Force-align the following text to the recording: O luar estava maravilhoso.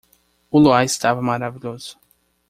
O 0.49 0.57
luar 0.59 0.83
estava 0.83 1.21
maravilhoso. 1.21 1.99